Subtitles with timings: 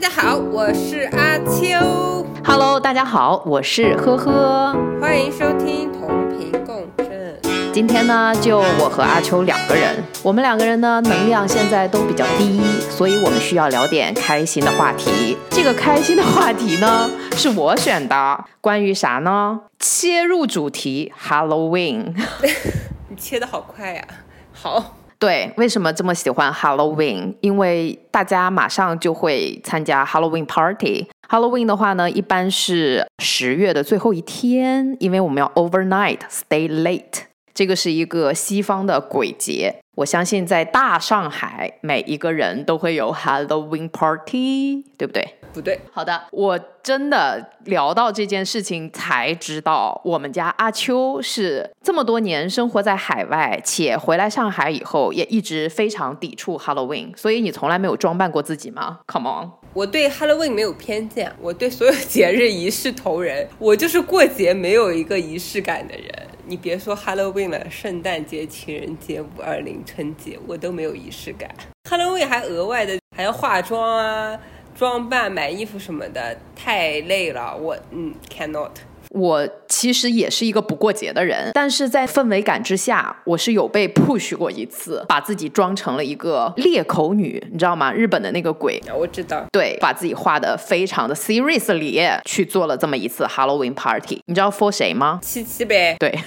[0.00, 2.24] 大家好，我是阿秋。
[2.44, 4.72] Hello，大家好，我是呵呵。
[5.00, 7.36] 欢迎收听同频共振。
[7.72, 10.00] 今天呢，就我和阿秋两个人。
[10.22, 15.36] 我们两个人呢，能量现在都比较低，所以我们需要聊点开心的话题。
[15.50, 19.62] 这个开心的话题呢，是我选的，关于啥呢？
[19.80, 22.14] 切入主题，Halloween。
[23.10, 24.04] 你切的好快呀！
[24.52, 24.97] 好。
[25.18, 27.34] 对，为什么这么喜欢 Halloween？
[27.40, 31.08] 因为大家马上就会参加 Halloween party。
[31.28, 37.24] Halloween 的话呢，一般是十月的最后一天，因为我们要 overnight stay late。
[37.52, 39.80] 这个是一个西方的鬼节。
[39.98, 45.34] 我相信在大上海，每一个人都会有 Halloween party，对不对？
[45.52, 45.80] 不对。
[45.90, 57.16] 好的，我真的聊到这件事情才知道，我们家阿秋是这么多年生活在海外，且回来上海以后也一直非常抵触 Halloween。
[57.16, 63.48] 所以你从来没有装扮过自己吗？Come on，我对 Halloween 没有偏见，我对所有节日一视同仁。
[63.58, 66.28] 我就是过节没有一个仪式感的人。
[66.48, 71.54] 你别说 Halloween 了，圣诞节、情人节、五二零、春节，我都没有仪式感。
[71.90, 74.40] Halloween 还额外的还要化妆啊、
[74.74, 77.54] 装扮、买衣服什么的，太累了。
[77.54, 78.70] 我嗯，cannot。
[79.10, 87.92] 我其实也是一个不过节的人，但是在氛围感之下，我是有被 push 过一次，把自己装成了一个裂口女，你知道吗？
[87.92, 89.44] 日本的那个鬼，我知道。
[89.50, 94.20] 对，把自己画的非常的 seriously 去做了这么一次 Halloween party。
[94.26, 95.18] 你知道 for 谁吗？
[95.22, 95.96] 七七呗。
[95.98, 96.10] 对，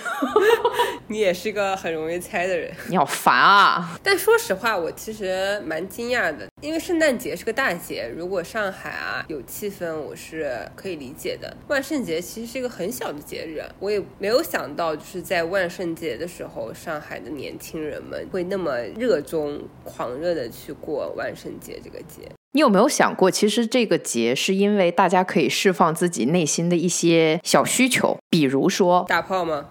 [1.12, 2.72] 你也是个很容易猜的人。
[2.90, 4.00] 你好烦啊！
[4.02, 11.56] 但说实话，我其实蛮惊讶的，因为圣诞节是个大节，如果上海啊有气氛，我是可以理解的。
[11.68, 12.72] 万圣节其实是一个。
[12.72, 22.32] 很小的节日，我也没有想到，就是在万圣节的时候，上海的年轻人们会那么热衷、狂热的去过万圣节这个节。
[22.54, 29.68] 你有没有想过，其实这个节是因为大家可以释放自己内心的一些小需求，比如说打炮吗？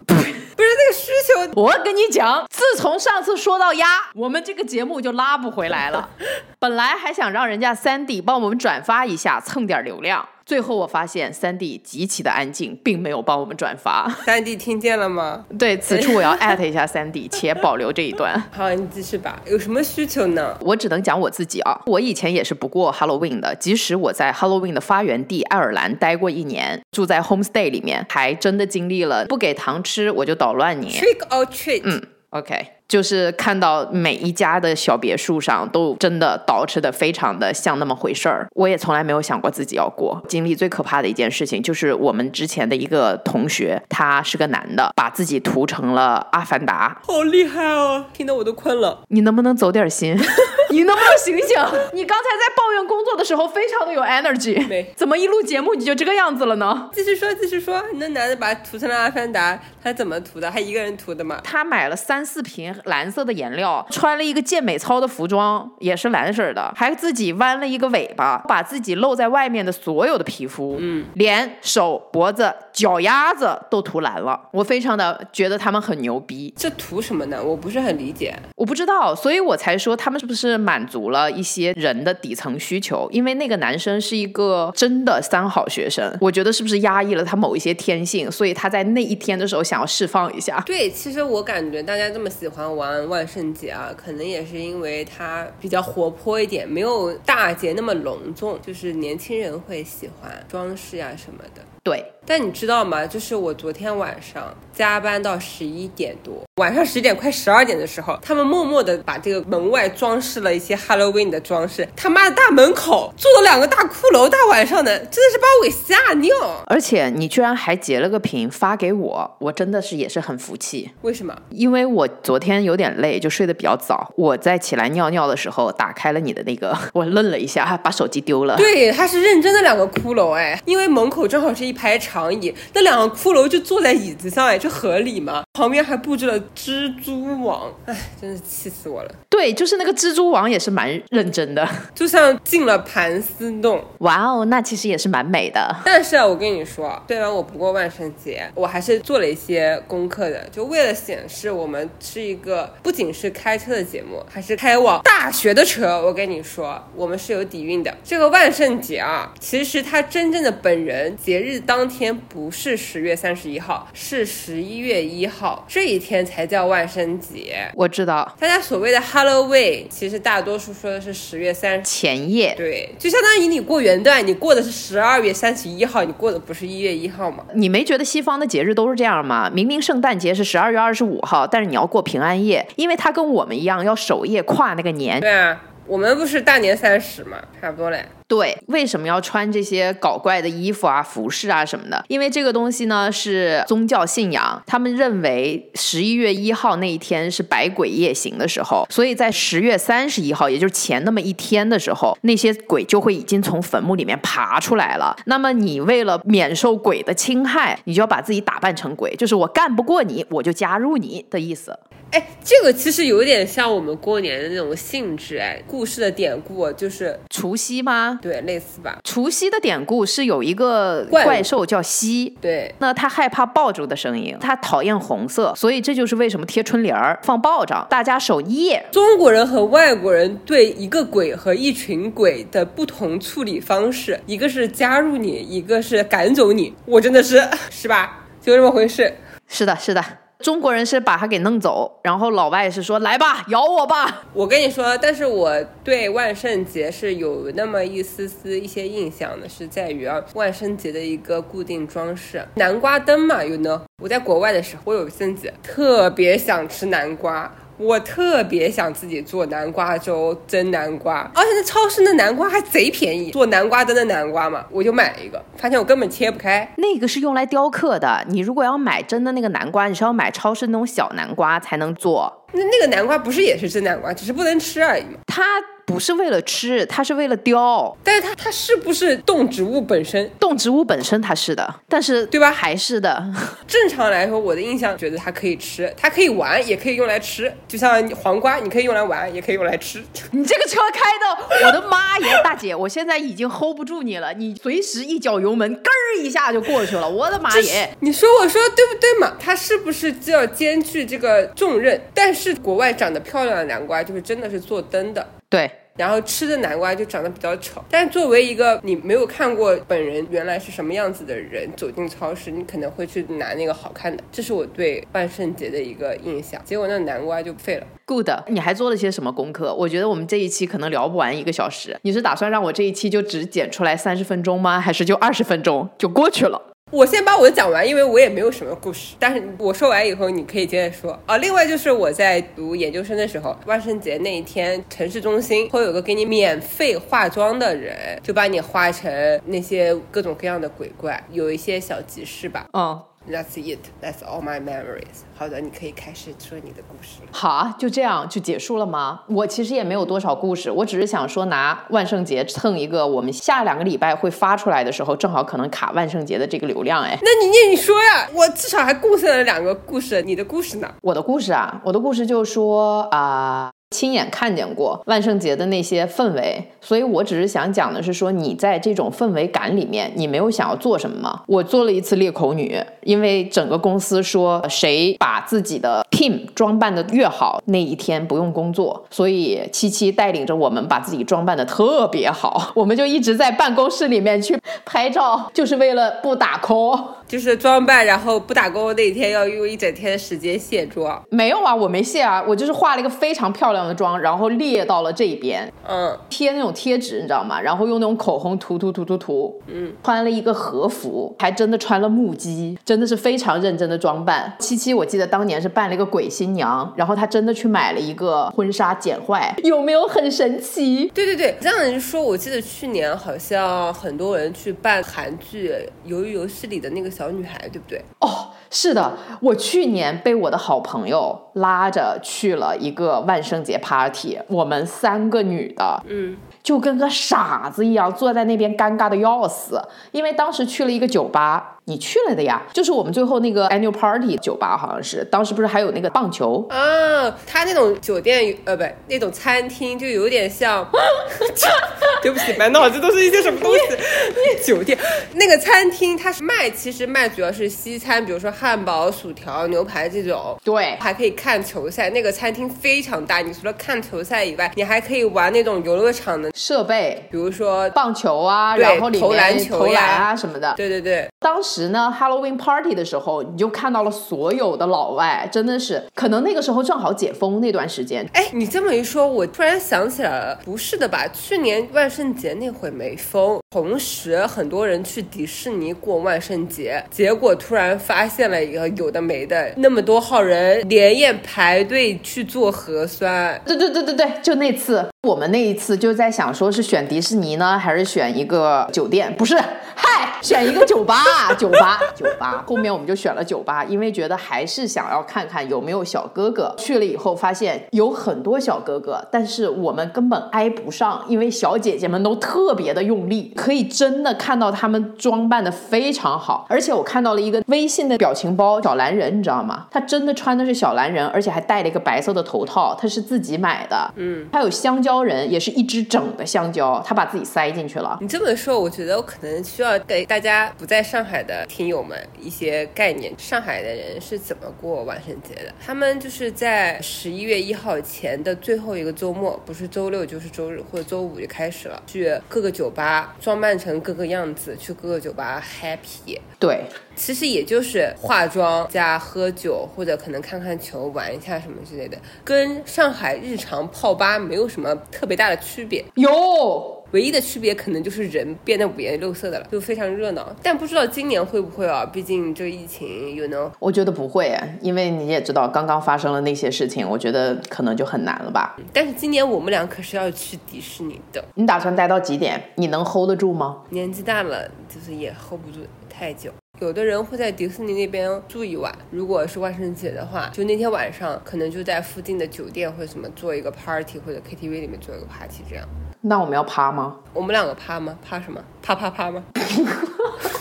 [1.55, 6.09] 我跟你讲，自从上次说到鸭，我们这个节目就拉不回来了。
[6.59, 10.29] 本来还想让人家三弟帮我们转发一下，蹭点流量。
[10.51, 14.11] 最后我发现三弟极其的安静，并没有帮我们转发。
[14.27, 15.45] 三弟听见了吗？
[15.57, 18.37] 对此处我要艾特一下三弟，且保留这一段。
[18.51, 19.41] 好，你继续吧。
[19.47, 20.59] 有什么需求呢？
[20.63, 21.81] 我只能讲我自己啊。
[21.87, 30.91] 我以前也是不过 Halloween 的，即使我在 Halloween 的发源地爱尔兰待过一年，住在 homestay 里面，还真的经历了不给糖吃我就捣乱你。
[30.91, 31.83] Trick or treat。
[31.85, 32.80] 嗯，OK。
[32.91, 40.21] 就是看到每一家的小别墅上都真的捯饬的非常的像那么回事儿，我也从来没有想过自己要过。
[40.27, 48.05] 经历最可怕的一件事情就是我们之前的一个同学，他是个男的，把自己涂成了阿凡达，好厉害哦！
[48.13, 48.99] 听得我都困了。
[49.07, 50.19] 你能不能走点心？
[50.73, 51.57] 你能不能醒醒？
[51.93, 54.93] 你刚才在抱怨工作的时候非常的有 energy，没？
[54.97, 56.89] 怎么一录节目你就这个样子了呢？
[56.93, 60.51] 继续说，继续说，那男的把涂成了阿凡达，他怎么涂的？
[60.51, 61.41] 他一个人涂的吗？
[61.43, 62.61] 他买了三四瓶。
[62.85, 74.41] 蓝色的颜料，穿了一个健美操的服装，也是蓝色的，还自己弯了一个尾巴，把自己露在外面的所有的皮肤，嗯，脸、手、脖子、脚丫子都涂蓝了。
[74.53, 76.53] 我非常的觉得他们很牛逼。
[76.57, 77.43] 这涂什么呢？
[77.43, 78.37] 我不是很理解。
[78.57, 83.09] 我不知道，所以我才说他们是不是满足了一些人的底层需求？
[83.11, 90.63] 因为那个男生是一个真的三好学生，我觉得是不是压抑了他某一些天性，所以他在那一天的时候想要释放一下。
[90.65, 92.61] 对，其实我感觉大家这么喜欢。
[92.71, 101.63] 玩万圣节啊，可能也是因为它比较活泼一点，没有大节那么隆重，就是年轻人会喜欢装饰呀什么的。
[101.83, 102.13] 对。
[102.27, 103.05] 但你知道吗？
[103.05, 111.89] 就是我昨天晚上加班到十一点多，晚上十点快十二点的时候，他们默默的把这个门外装饰了一些 Halloween 的装饰。
[111.97, 116.63] 他妈的大门口坐了两个大骷髅，大晚上的，真的是把我给吓尿。
[116.67, 120.91] 而且你居然还截了个屏发给我，我真的是也是很服气。
[121.01, 121.37] 为什么？
[121.49, 124.13] 因为我昨天有点累，就睡得比较早。
[124.15, 128.57] 我在起来尿尿的时候打开了你的那个，我愣了一下，把手机丢了。
[128.57, 135.45] 对，他是认真的两个骷髅哎，因为门口正好是一排长椅，那两个骷髅就坐在椅子上哎，这合理吗？
[135.61, 139.15] 旁边还布置了蜘蛛网，哎，真是气死我了。
[139.29, 143.85] 对，就是那个蜘蛛网也是蛮认真的，就像进了盘丝洞。
[143.99, 145.77] 哇哦，那其实也是蛮美的。
[145.85, 156.01] 但是啊，我跟你说，虽然我不过万圣节，我还是做了一些功课的，就为了显示我们是一个不仅是开车的节目，还是开往大学的车。
[156.03, 157.95] 我跟你说，我们是有底蕴的。
[158.03, 165.50] 这个万圣节啊，其实它真正的本人节日当天不是十月三十一号，是十一月一号。
[165.51, 167.71] 号这一天才叫万圣节。
[167.75, 171.83] 我知道大家所谓的 Halloween，其实大多数说的是十月三。
[171.83, 177.45] 前夜，对，就相当于你过元旦，你过的是十二月三十一号，你过的不是一月一号吗？
[177.55, 179.51] 你没觉得西方的节日都是这样吗？
[179.53, 185.21] 明明圣诞节是十二月二十五号，但是你要过平安夜，因为它跟我们一样要守夜跨那个年。
[185.21, 188.05] 对啊，我们不是大年三十嘛，差不多嘞。
[188.31, 192.05] 对，为什么要穿这些搞怪的衣服啊、服饰啊什么的？
[192.07, 205.17] 因为这个东西呢是宗教信仰，他们认为十一月一号那一天是百鬼夜行的时候，所以在十月三十一号，也就是前那么一天的时候，那些鬼就会已经从坟墓里面爬出来了。
[205.27, 211.77] 那么你为了免受鬼的侵害，你就要把自己打扮成鬼，就是我干不过你，我就加入你的意思。
[212.13, 218.19] 哎，这个其实有点像我们过年的那种性质，哎，故事的典故就是除夕吗？
[218.21, 218.99] 对，类似吧。
[219.05, 228.85] 除夕的典故是有一个怪怪兽叫夕，对，那他害怕爆竹的声音，他讨厌红色，所以这就是为什么贴春联儿、放爆仗，大家守夜。
[228.91, 236.75] 中国人和外国人对一个鬼和一群鬼的不同处理方式，一个是加入你，一个是赶走你。
[236.87, 238.25] 我真的是 是吧？
[238.41, 239.13] 就这么回事。
[239.47, 240.05] 是的，是的，
[240.43, 244.23] 中国人是把他给弄走，然后老外是说来吧，咬我吧。
[244.33, 253.81] 我跟你说，但是我对万圣节是有那么一丝丝一些印象的，是在于啊，万圣节的一个固定装饰，南瓜灯嘛，you know。
[254.03, 257.53] 我在国外的时候，我有一阵子特别想吃南瓜。
[257.81, 266.71] 我特别想自己做南瓜粥蒸南瓜，而且那超市那南瓜还贼便宜，做南瓜蒸的南瓜嘛，我就买了一个，发现我根本切不开。
[266.77, 272.31] 那个是用来雕刻的，你如果要买真的那个南瓜，你是要买超市那种小南瓜才能做。
[272.53, 275.21] 那那个南瓜不是也是蒸南瓜，只是不能吃而已嘛。
[275.27, 275.43] 它
[275.91, 277.97] 不是为了吃，它是为了雕。
[278.05, 280.31] 但是它它是不是动植物本身？
[280.39, 283.23] 动植物本身它是的，但是对吧还是的。
[283.67, 287.53] 正常来说，我的印象觉得它可以吃，它可以玩，也可以用来吃。
[287.69, 290.03] 就像黄瓜，你可以用来玩，也可以用来吃。
[290.31, 297.97] 你这个车开的，我的妈耶，大姐，我现在已经 hold 不住你了，你随时一脚油门，咯儿一下就过去了，我的妈耶！
[298.01, 299.37] 你说我说对不对嘛？
[299.39, 302.01] 它是不是就要兼具这个重任？
[302.15, 307.85] 但是国外长得漂亮的南瓜就是真的是做灯的，对，然后吃的南瓜就长得比较丑。
[307.91, 314.23] 但作为一个你没有看过本人原来是什么样子的人，走进超市，你可能会去拿那个好看的。
[314.31, 316.63] 这是我对万圣节的一个印象。
[316.65, 317.87] 结果那南瓜就废了。
[318.07, 319.75] Good，你还做了些什么功课？
[319.75, 321.99] 我觉得我们这一期可能聊不完一个小时。
[322.03, 324.81] 你是打算让我这一期就只剪出来三十分钟吗？
[324.81, 326.70] 还是就二十分钟就过去了？
[326.91, 329.15] 我先把我的讲完，因为我也没有什么故事。
[329.19, 331.37] 但是我说完以后，你可以接着说啊。
[331.37, 342.67] 另外就是我在读研究生的时候，万圣节那一天，城市中心会有个给你免费化妆的人，就把你化成那些各种各样的鬼怪，有一些小集市吧。
[342.73, 343.79] 嗯，That's it.
[344.03, 345.25] That's all my memories.
[345.37, 347.29] 好的，你可以开始说你的故事了。
[347.33, 349.23] 好啊，就这样就结束了吗？
[349.29, 357.03] 我其实也没有多少故事，我只是想说拿万圣节蹭一个我们下两个礼拜会发出来的时候，正好可能卡万圣节的这个流量。
[357.03, 360.95] 哎，那你念你说呀，我至少还贡献了两个故事，你的故事呢？
[361.03, 363.71] 我的故事啊，我的故事就是说啊。
[363.91, 371.43] 亲眼看见过万圣节的那些氛围，所以我只是想讲的是说，你在这种氛围感里面，你没有想要做什么吗？
[371.49, 387.01] 我做了一次裂口女，因为整个公司说谁把自己的 team 装扮的越好，那一天不用工作，所以七七带领着我们把自己装扮的特别好， 我们就一直在办公室里面去拍照，就是为了不打 call。
[387.31, 391.23] 就是装扮，然后不打工那天要用一整天的时间卸妆。
[391.31, 397.61] 没有啊，我没卸啊，我就是化了一个非常漂亮的妆，然后裂到了这边，嗯，贴那种贴纸，你知道吗？
[397.61, 404.55] 然后用那种口红涂涂涂涂涂，嗯，穿了一个和服，还真的穿了木屐，真的是非常认真的装扮。
[404.59, 411.07] 七七，我记得当年是扮了一个鬼新娘，然后她真的去买了一个婚纱剪坏，有没有很神奇？
[411.15, 415.73] 对对对，这样一说，我记得去年好像很多人去扮韩剧
[416.11, 418.03] 《鱿鱼游戏》里的那个小女孩，对不对？
[418.21, 429.83] 哦，是的，我去年被我的好朋友拉着去了一个万圣节 party，我们三个女的，嗯，就跟个傻子一样坐在那边，尴尬的要死。
[430.13, 436.65] 因为当时去了一个酒吧，你去了的呀，就是我们最后那个 annual party 酒吧，好像是当时不是还有那个棒球？
[436.71, 440.89] 啊，他那种酒店呃不那种餐厅就有点像，
[442.23, 443.81] 对不起，满脑子都是一些什么东西。
[444.65, 444.97] 酒店
[445.35, 450.57] 那个餐厅它是卖，其实卖主要是西餐，比如说汉堡、薯条、牛排这种。
[450.63, 453.41] 对，还可以看球赛，那个餐厅非常大。
[453.41, 460.75] 你除了看球赛以外，你还可以玩那种游乐场的，设备，比如说，棒球啊，然后里面投篮球啊什么的。
[460.77, 468.29] 对对对，当时呢，Halloween party 的时候，你就看到了所有的老外，真的是，可能那个时候正好解封那段时间。
[468.35, 471.27] 哎，你这么一说，我突然想起来了，不是的吧？
[471.29, 483.59] 去年万圣节那会没封，同时很多人去迪士尼过万圣节，结果突然发现了一个有的没的，那么多号人连夜排队去做核酸。
[483.65, 489.35] 对对对对对，就那次，我们那一次就在想，说是选迪士尼呢，还是选一个酒店？
[489.37, 489.55] 不是。
[490.03, 491.23] 嗨，选一个酒吧，
[491.59, 492.65] 酒吧，酒吧。
[492.67, 496.75] 后面我们就选了酒吧，因为觉得还是想要看看有没有小哥哥。
[496.79, 506.65] 去了以后发现有很多小哥哥，但是我们根本挨不上，因为小姐姐们都特别的用力，可以真的看到他们装扮的非常好。
[506.71, 509.87] 而且我看到了一个微信的表情包，小蓝人，你知道吗？
[509.91, 514.11] 他真的穿的是小蓝人，而且还戴了一个白色的头套，他是自己买的。
[514.17, 518.19] 嗯，还有香蕉人，也是一只整的香蕉，他把自己塞进去了。
[518.21, 519.99] 你这么说，我觉得我可能需要。
[520.11, 525.73] 给大家不在上海的听友们一些概念，上海的人是怎么过万圣节的？
[525.81, 536.39] 他们就是在十一月一号前的最后一个周末，不是周六就是周日或者周五就开始了，去各个酒吧装扮成各个样子，去各个酒吧 happy。
[536.59, 546.05] 对，其实也就是化妆加喝酒，或者可能看看球、玩一下什么之类的，跟上海日常泡吧没有什么特别大的区别。
[546.15, 546.97] 有。
[547.13, 550.49] 唯一的区别可能就是人变得五颜六色的了，就非常热闹。
[550.63, 552.07] 但不知道今年会不会啊？
[552.07, 553.69] 毕竟这个疫情，you know。
[553.81, 558.77] 我觉得不会，因为你也知道，刚刚发生了那些事情，我觉得可能就很难了吧。
[558.93, 561.45] 但是今年我们俩可是要去迪士尼的。
[561.57, 562.63] 你打算待到几点？
[562.77, 563.79] 你能 hold 得住吗？
[563.89, 566.53] 年纪大了，就是也 hold 不住太久。
[566.81, 575.87] 有的人会在迪士尼那边住一晚，如果是万圣节的话，就那天晚上可能就在附近的酒店或者什么做一个 party，或者 KTV 里面做一个 party 这样。
[576.23, 577.19] 那我们要趴吗？
[577.35, 578.19] 我们两个趴吗？
[578.27, 578.59] 趴什么？
[578.83, 579.45] 趴趴趴吗？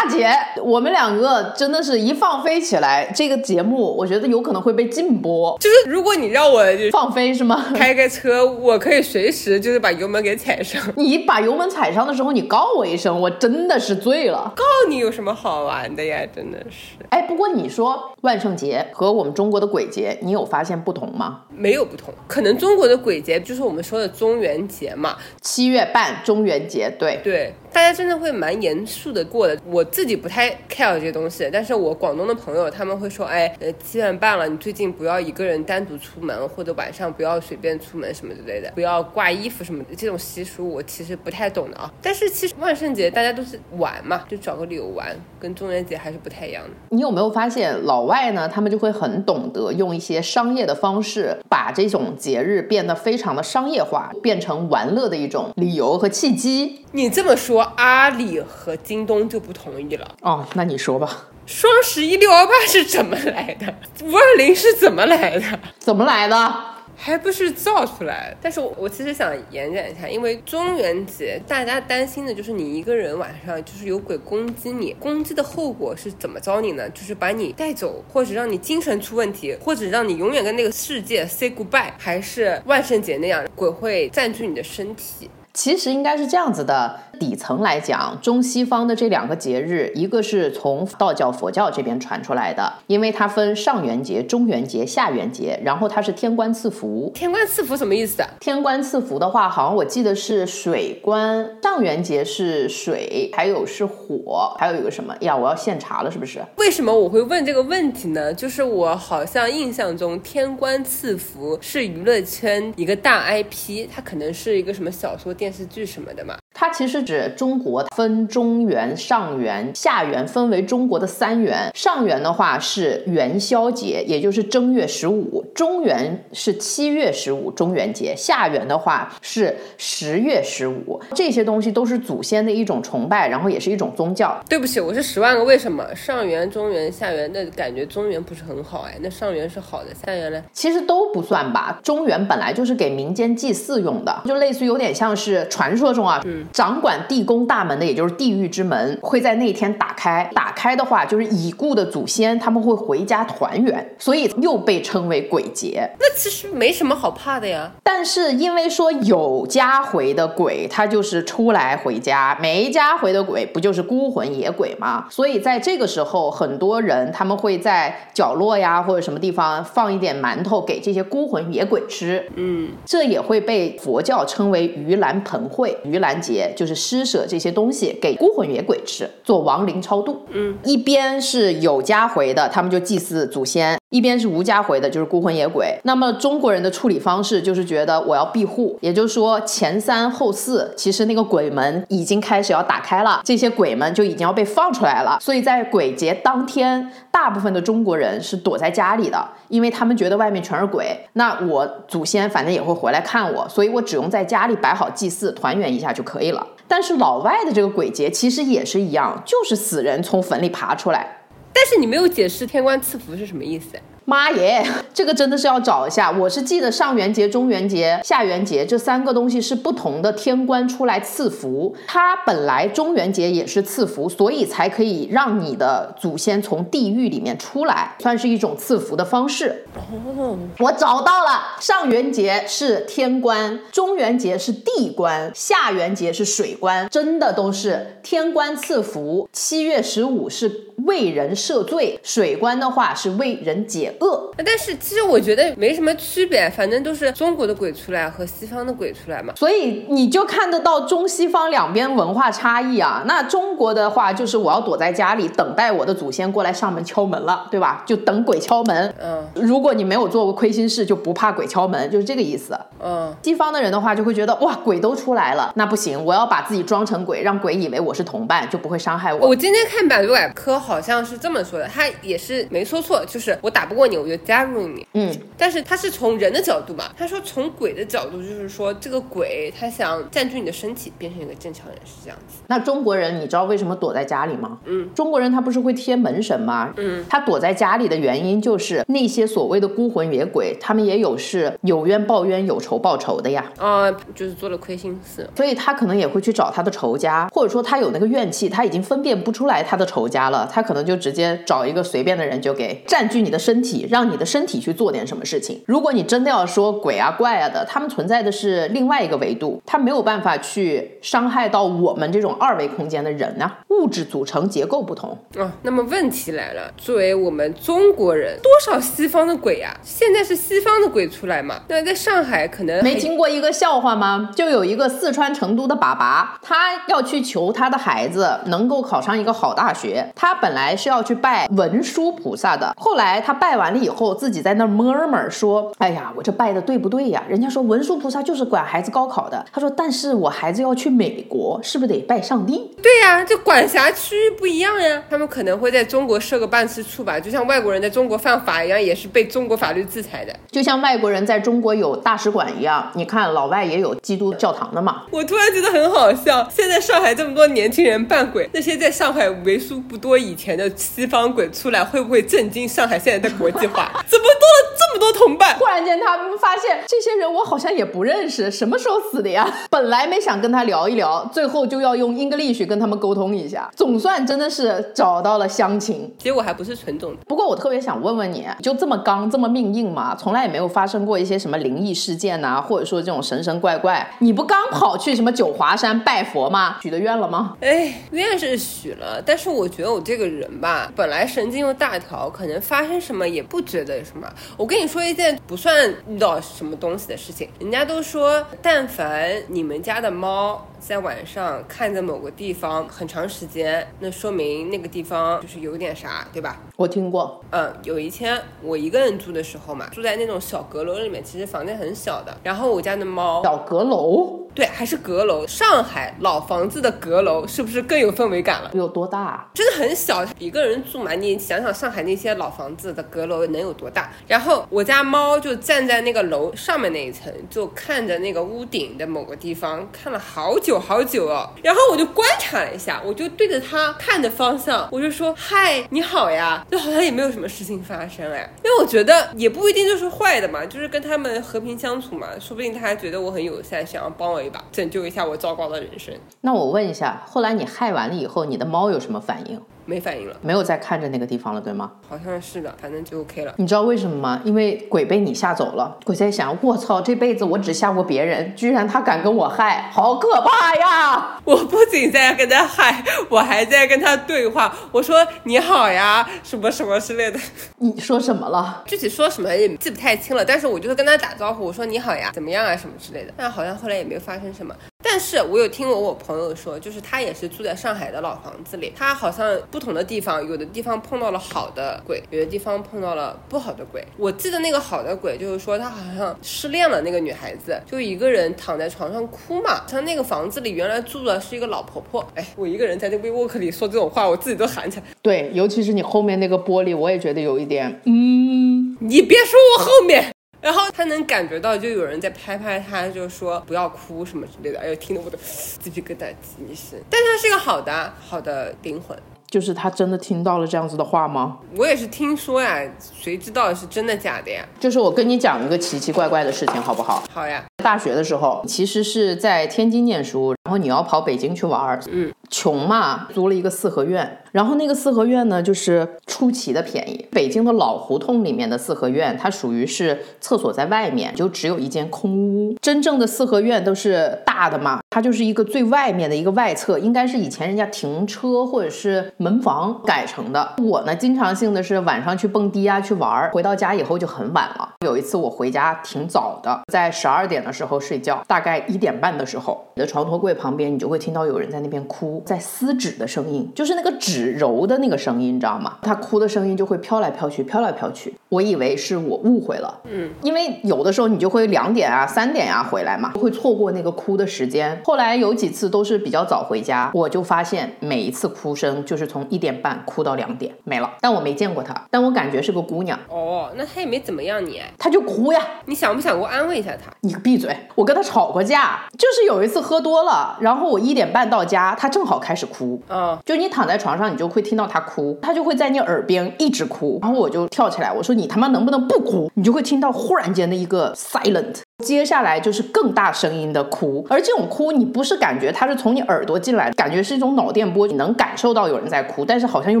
[0.00, 5.54] 大姐，我们两个真的是一放飞起来，这个节目我觉得有可能会被禁播。
[5.60, 7.66] 就是如果你让我放飞是吗？
[7.74, 10.82] 开个车，我可以随时就是把油门给踩上。
[10.96, 14.50] 你把油门踩上的时候，你告我一声，我真的是醉了。
[14.56, 16.22] 告你有什么好玩的呀？
[16.34, 16.96] 真的是。
[17.10, 21.42] 哎，不过你说万圣节和我们中国的鬼节，你有发现不同吗？
[21.54, 27.52] 没有不同，可能中国的鬼节就是我们说的中元节嘛，七月半中元节，对对。
[27.72, 41.92] 大家真的会蛮严肃的过的，我自己不太 care 这些东西，但是我广东的朋友他们会说，哎，呃，七点半了，你最近不要一个人单独出门，或者晚上不要随便出门什么之类的，不要挂衣服什么的，这种习俗我其实不太懂的啊。
[42.02, 46.70] 但是其实万圣节大家都是玩嘛，就找个理由玩，跟中元节还是不太一样的。
[46.90, 48.48] 你有没有发现老外呢？
[48.48, 56.84] 他们就会很懂得用一些商业的方式，把这种节日变得非常的商业化，变成玩乐的一种理由和契机。
[56.92, 60.46] 你这么说，阿里和京东就不同意了哦。
[60.54, 63.74] 那你说吧，双十一、六幺八是怎么来的？
[64.04, 65.60] 五二零是怎么来的？
[65.78, 66.70] 怎么来的？
[67.02, 68.36] 还不是造出来？
[68.42, 76.86] 但是我我其实想延展一下，因为中元节大家担心的就是你一个人晚上就是有鬼攻击你，攻击的后果是怎么着你呢？
[76.90, 85.30] 就是把你带走，或者让你精神出问题，或者让你永远跟那个世界 say goodbye，还是万圣节那样，鬼会占据你的身体？
[85.52, 87.00] 其实应该是这样子的。
[87.20, 97.12] 底层来讲，中西方的这两个节日，一个是从道教、佛教这边传出来的，因为它分上元节、中元节、下元节，然后它是天官赐福。
[97.14, 98.22] 天官赐福什么意思？
[98.22, 101.46] 啊天官赐福的话，好像我记得是水官。
[101.62, 105.36] 上元节是水，还有是火，还有一个什么呀？
[105.36, 106.42] 我要现查了，是不是？
[106.56, 108.32] 为什么我会问这个问题呢？
[108.32, 116.36] 就是我好像印象中天官赐福是娱乐圈一个大 IP，它可能是一个什么小说、电视剧什么的嘛。
[116.52, 121.70] 它其实指中国分中元、上元、下元，分为中国的三元。
[121.74, 131.00] 上元的话是元宵节，也就是正月十五；中元是七月十五，中元节；下元的话是十月十五。
[131.14, 134.38] 这些东西都是祖先的一种崇拜，然后也是一种宗教。
[134.48, 135.84] 对不起，我是十万个为什么。
[135.94, 140.42] 上元、中元、下元，那感觉中元不是很好哎，那上元是好的，下元呢？
[140.52, 141.78] 其实都不算吧。
[141.82, 146.22] 中元本来就是给民间祭祀用的，就类似于有点像是传说中啊。
[146.52, 150.28] 掌管地宫大门的，也就是地狱之门，会在那天打开。
[150.34, 155.90] 打开的话，就是已故的祖先他们会回家团圆，所以又被称为鬼节。
[155.98, 157.70] 那其实没什么好怕的呀。
[157.82, 165.06] 但是因为说有家回的鬼，他就是出来回家；没家回的鬼，不就是孤魂野鬼吗？
[165.10, 172.26] 所以在这个时候，很多人他们会在角落呀或者什么地方放一点馒头给这些孤魂野鬼吃。
[172.36, 180.24] 嗯，这也会被佛教称为盂兰兰盆会，盂兰节就是施舍这些东西给孤魂野鬼吃，做亡灵超度。
[180.30, 185.78] 嗯，一边是有家回的，他们就祭祀祖先；一边是无家回的，就是孤魂野鬼。
[185.84, 195.18] 那么中国人的处理方式就是觉得我要庇护，也就是说前三后四，其实那个鬼门已经开始要打开了，这些鬼们就已经要被放出来了。
[195.20, 200.98] 所以在鬼节当天，大部分的中国人是躲在家里的，因为他们觉得外面全是鬼。
[201.14, 206.46] 那我祖先反正也会回来看我，所以我只用在家里摆好祭祀，团圆一下就可以了。
[206.66, 211.16] 但是老外的这个鬼节其实也是一样，就是死人从坟里爬出来。
[211.52, 213.76] 但是你没有解释天官赐福是什么意思？
[214.10, 216.10] 妈耶，这个真的是要找一下。
[216.10, 221.72] 我是记得上元节、中元节、下元节这三个东西是不同的天官出来赐福。
[221.86, 229.64] 它本来中元节也是赐福，所以才可以让你的祖先从地狱里面出来，算是一种赐福的方式。
[229.76, 239.28] 哦，我找到了，上元节是天官，中元节是地官，下元节是水官，真的都是天官赐福。
[239.32, 240.48] 七月十五是
[240.84, 243.94] 为人赦罪，水官的话是为人解。
[244.00, 253.02] 厄，但是其实我觉得没什么区别，反正都是中国的鬼出来和西方的鬼出来嘛，所以你就看得到中西方两边文化差异啊。
[253.06, 257.82] 那中国的话就是我要躲在家里等待我的祖先过来上门敲门了，对吧？
[257.86, 258.94] 就等鬼敲门。
[259.02, 262.58] 嗯，如果你没有做过亏心事，就不怕鬼敲门，就是这个意思。
[262.82, 269.28] 嗯，西方的人的话就会觉得哇，鬼都出来了，那不行，我要把自己装成鬼，让鬼以为我是同伴，就不会伤害我。
[269.28, 273.96] 我今天看百度百科好像是这么说的，他也是没说错，就是我打不过你。
[273.98, 282.38] 我就加入你，嗯，但是他是从人的角度嘛，他说从鬼的角度，就是说这个鬼他想占据你的身体，变成一个正常人是这样子。
[282.46, 284.58] 那中国人你知道为什么躲在家里吗？
[284.64, 286.72] 嗯，中国人他不是会贴门神吗？
[286.76, 293.44] 嗯，他躲在家里的原因就是那些所谓的孤魂野鬼，他们也有是有冤报冤、有仇报仇的呀。
[293.58, 303.86] 啊，就是做了亏心事，所以他可能也会去找他的仇家，或者说他有那个怨气，他已经分辨不出来他的仇家了，他可能就直接找一个随便的人就给占据你的身体。
[303.90, 305.62] 让你的身体去做点什么事情。
[305.66, 313.50] 如果你真的要说鬼啊怪啊的，他们存在的是另外一个维度，他没有办法去伤害到我们这种二维空间的人呢。
[313.68, 315.50] 物质组成结构不同啊。
[315.62, 319.74] 那么问题来了，作为我们中国人，多少西方的鬼啊？
[319.82, 321.62] 现在是西方的鬼出来嘛？
[321.68, 324.30] 那在上海可能没听过一个笑话吗？
[324.36, 330.06] 就有一个四川成都的爸爸，他要去求他的孩子能够考上一个好大学。
[330.14, 334.10] 他本来是要去拜文殊菩萨的，后来他拜完了以后。
[334.20, 337.22] 自己在那儿 murmur 说：“哎呀，我这拜的对不对呀？
[337.28, 339.42] 人家说文殊菩萨就是管孩子高考的。
[339.52, 342.70] 他说，但是我孩子要去美国，是不是得拜上帝？
[342.82, 345.02] 对呀，这管辖区域不一样呀。
[345.08, 350.34] 他们可能会在中国设个办事处吧，就像外国人在中国犯法一样，也是被中国法律制裁的。
[350.50, 355.04] 就像外国人在中国有大使馆一样，你看老外也有基督教堂的嘛。
[355.10, 365.56] 我突然觉得很好笑，现在上海这么多年轻人扮鬼，那些在上海为数不多以前的西方鬼出来，会不会震惊上海现在的国际化？”怎么多了这么多同伴？
[365.58, 369.46] 忽然间，他们发现这些人我好像也不认识，什么时候死的呀？
[369.70, 376.12] 本来没想跟他聊一聊，最后就要用 English 跟他们沟通一下，总算真的是找到了乡情。
[376.18, 377.14] 结果还不是纯种。
[377.26, 380.16] 不过我特别想问问你，就这么刚这么命硬吗？
[380.18, 384.08] 从来也没有发生过一些什么灵异事件呐，或者说这种神神怪怪？
[384.20, 386.78] 你不刚跑去什么九华山拜佛吗？
[386.82, 387.56] 许的愿了吗？
[387.60, 394.04] 哎，愿是许了，但是我觉得我这个人吧，本来神经又大条，可能发生什么也不觉得。
[394.04, 394.32] 什么？
[394.56, 397.48] 我跟你说一件不算遇到什么东西的事情。
[397.58, 400.66] 人家都说，但凡你们家的猫。
[400.80, 406.58] 在晚上看着某个地方很长时间，那说明那个地方就是有点啥，对吧？
[406.76, 407.44] 我听过。
[407.50, 412.34] 嗯，有一天我一个人住的时候嘛，住在那种小阁楼里面，其实房间很小的。
[412.42, 415.46] 然后我家的猫，小阁楼，对，还是阁楼。
[415.46, 418.70] 上海老房子的阁楼是不是更有氛围感了？
[418.72, 419.50] 有多大？
[419.52, 421.12] 真的很小，一个人住嘛。
[421.12, 424.10] 你想想上海那些老房子的阁楼能有多大？
[424.26, 430.69] 然后我家猫就站在那个楼上面那一层，就看着那个屋顶的某个地方，看了好久。
[430.78, 446.14] 好久哦，然后我就观察了一下，我就对着他看的方向，我就说：“嗨，你好呀。”就好像也没有什么事情发生哎，因为我觉得也不一定就是坏的嘛，就是跟他们和平相处嘛，说不定他还觉得我很友善，想要帮我一把，拯救一下我糟糕的人生。
[446.42, 449.60] 那我问一下，后来你害完了以后，你的猫有什么反应？
[449.90, 451.90] 没反应了，没有再看着那个地方了，对吗？
[452.08, 453.52] 好像是的，反正就 OK 了。
[453.56, 454.40] 你知道为什么吗？
[454.44, 455.98] 因为鬼被你吓走了。
[456.04, 461.40] 鬼在想，我操，这辈子我只吓过别人，居然他敢跟我害，好可怕呀！
[461.42, 464.72] 我不仅在跟他害，我还在跟他对话。
[464.92, 467.40] 我说你好呀，什么什么之类的。
[467.78, 468.84] 你说什么了？
[468.86, 473.32] 具体说什么也记不太清了，但是我就是跟他打招呼，我说你好呀，怎么样啊，什么之类的。
[473.36, 474.72] 但好像后来也没有发生什么。
[475.12, 484.04] 但是我有听我我朋友说，就是他也是住在上海的老房子里，他好像不同的地方，有的地方碰到了好的鬼，有的地方碰到了不好的鬼。
[484.16, 489.84] 我记得那个好的鬼，就是说他好像失恋了，那个女孩子就一个人躺在床上哭嘛。
[489.88, 495.06] 像那个房子里原来住的是一个老婆婆，哎，我一个人在那个 WeWork 里说这种话，我自己都喊起来。
[495.20, 500.32] 对，尤其是你后面那个玻璃，我也觉得有一点，嗯，你别说我后面。
[500.60, 504.78] 然后他能感觉到，就有人在拍拍他，就说不要哭什么之类的。
[504.78, 505.38] 哎呦，听得我的
[505.80, 507.00] 鸡皮疙瘩起一身。
[507.08, 509.16] 但他是个好的，好的灵魂。
[509.48, 511.58] 就是他真的听到了这样子的话吗？
[511.74, 512.80] 我也是听说呀，
[513.20, 514.64] 谁知道是真的假的呀？
[514.78, 517.24] 就是我跟你讲一个奇奇怪怪的事情，好不好？
[517.32, 517.64] 好呀。
[517.82, 522.00] 大学的时候，其实是在天津念书，然后你要跑北京去玩儿。
[522.12, 522.32] 嗯。
[522.48, 527.26] 穷嘛，租了一个四合院，然后那个四合院呢，就是出奇的便宜。
[527.30, 532.76] 北京的老胡同里面的四合院，它属于是厕所在外面，就只有一间空屋。
[532.80, 540.74] 真正的四合院都是大的嘛，它就是一个最外面的一个外侧，应该是以前人家停车或者是门房改成的。
[540.78, 544.88] 我呢，经常性的是晚上去蹦迪啊，去玩儿，回到家以后就很晚了。
[545.04, 552.42] 有一次我回家挺早的，在十二点的时候睡觉，大概一点半的时候，你的床头柜旁边，你就会听到有人在那边哭。
[552.44, 555.96] 在撕纸的声音，就是那个纸揉的那个声音，你知道吗？
[556.02, 558.34] 他哭的声音就会飘来飘去，飘来飘去。
[558.48, 565.00] 我以为是我误会了，嗯，因为有的时候你就会两点啊、三点啊回来嘛，会错过那个哭的时间。
[565.04, 571.10] 后来有几次都是比较早回家，我就发现每一次哭声就是从一点半哭到两点没了。
[571.20, 573.18] 但我没见过她，但我感觉是个姑娘。
[573.28, 575.60] 哦，那她也没怎么样你，她就哭呀。
[575.86, 577.12] 你想不想过安慰一下她？
[577.20, 577.76] 你闭嘴！
[577.94, 583.00] 我跟她吵过架，就是有一次喝多了，然后我一点半到家，她正好开始哭。
[583.08, 589.50] 嗯，就你躺在床上，你就会听到他哭，他就会在你耳边一直哭，然后我就跳起来，我说你他妈能不能不哭？
[589.54, 600.00] 你就会听到忽然间的一个 silent，接下来就是更大声音的哭，而这种哭你不是感觉它是从你耳朵进来，感觉是一种脑电波，你能感受到有人在哭，但是好像又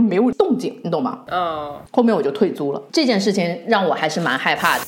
[0.00, 1.20] 没有动静，你懂吗？
[1.30, 2.82] 嗯，后面我就退租了。
[2.92, 4.84] 这件事情让我还是蛮害怕的。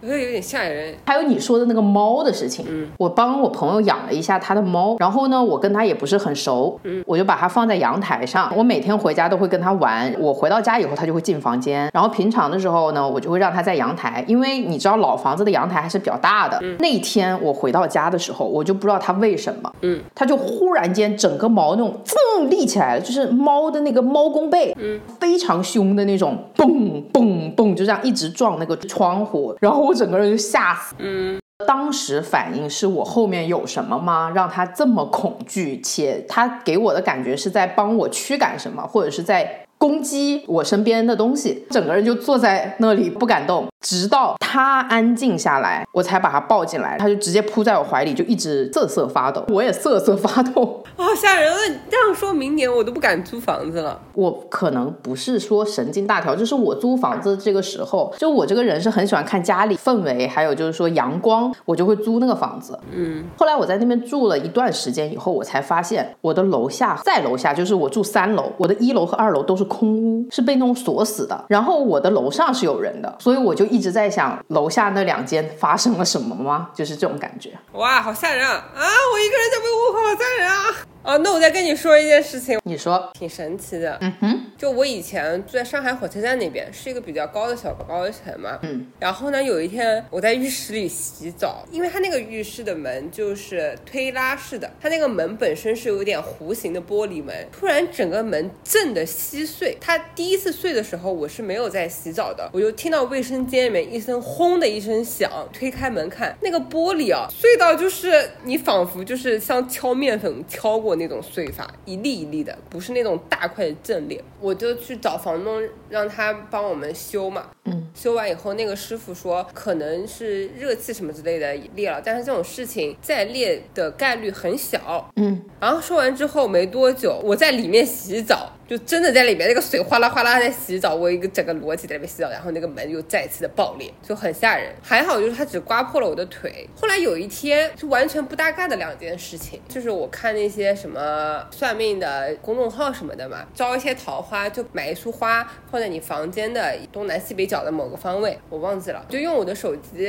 [0.00, 0.94] 我觉得有点吓人。
[1.06, 10.14] 还有你说的那个猫的事情，嗯，我帮我朋友养了一下他的猫，然后呢，我跟他也不是很熟，嗯，我就把它放在阳台上，我每天回家都会跟它玩。
[10.18, 16.58] 我回到家以后，它就会进房间，然后平常的时候呢，我就会让它在阳台，因为你知道老房子的阳台还是比较大的。
[16.62, 30.94] 嗯，那一天我回到家的时候，我就不知道它为什么，嗯，它就忽然间整个毛那种噌立起来了，就是猫的那个猫弓背，嗯，非常凶的那种，嘣嘣嘣，就这样一直撞那个窗户，然后我整个人就吓死。
[30.98, 34.30] 嗯，当时反应是我后面有什么吗？
[34.34, 41.64] 让他这么恐惧，且他给我的感觉是在帮我驱赶什么，或者是在攻击我身边的东西。
[41.70, 46.98] 整个人就坐在那里不敢动，直到他安静下来，我才把他抱进来。
[46.98, 50.84] 他就直接扑在我怀里，就一直瑟瑟发抖，我也瑟瑟发抖。
[50.96, 51.50] 好吓人！
[51.50, 53.98] 那这样说明年我都不敢租房子了。
[54.12, 62.78] 我可能不是说神经大条，就是我租房子这个时候，就我这个人是很喜欢看家里氛围，还有就是说阳光，我就会租那个房子。
[62.94, 71.44] 嗯，后来我在那边住了一段时间以后，我才发现我的楼下在楼下，就是我住三楼，我的一楼和二楼都是空屋，是被那种锁死的。
[71.48, 76.68] 然后我的楼上是有人的，所以我就一直在想，楼下那两间发生了什么吗？
[76.74, 77.56] 就是这种感觉。
[77.74, 78.52] 哇，好吓人啊！
[78.74, 78.82] 啊，
[79.14, 80.56] 我一个人在被窝，好吓人啊！
[81.02, 83.96] 啊，那我再跟你说一件事情，你说，挺神奇的。
[84.02, 88.58] 嗯哼，就我以前住在上海火车站那边，是一个比较高的小高层嘛。
[88.62, 99.78] 嗯，然后呢，有一天我在浴室里洗澡，因为它那个浴室的门就是推拉式的，它那个门本身是有点弧形的玻璃门，突然整个门震的稀碎。
[99.80, 110.89] 它第一次碎的时候，我是没有在洗澡的，我就听到卫生间里面一声轰的一声响，推开门看，那个玻璃啊碎到就是你仿佛就是像敲面粉敲过。
[110.96, 114.22] 那种碎发，一粒一粒的，不是那种大块的阵列。
[114.40, 117.50] 我就去找房东，让他帮我们修嘛。
[117.64, 125.10] 嗯，修完以后，那个师傅说可能是热气什么之类的裂了，但是这种事情再裂的概率很小。
[125.16, 134.72] 嗯，然后说完之后没多久，我在里面洗澡，就真的在里面，那个水哗啦哗啦在洗澡，我一个整个裸体在里面洗澡，然后那个门又再次的爆裂，就很吓人。
[134.80, 136.68] 还好就是它只刮破了我的腿。
[136.80, 150.08] 后来有一天是完全不搭嘎的两件事情，就是我看那些什么算命的公众号什么的嘛，招一些桃花就买一束花放在你房间的东南西北角的某个方位，我忘记了，就用我的手机